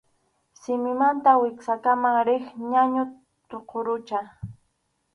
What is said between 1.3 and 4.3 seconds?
wiksakama riq ñañu tuqurucha.